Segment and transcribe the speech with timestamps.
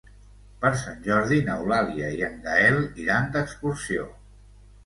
[0.63, 4.09] Per Sant Jordi n'Eulàlia i en Gaël iran d'excursió.